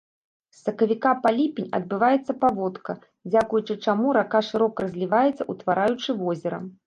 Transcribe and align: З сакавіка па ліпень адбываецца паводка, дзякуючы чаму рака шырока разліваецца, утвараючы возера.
З 0.59 0.59
сакавіка 0.67 1.11
па 1.25 1.29
ліпень 1.39 1.67
адбываецца 1.79 2.35
паводка, 2.43 2.95
дзякуючы 3.31 3.73
чаму 3.89 4.15
рака 4.19 4.43
шырока 4.49 4.79
разліваецца, 4.87 5.49
утвараючы 5.55 6.09
возера. 6.23 6.59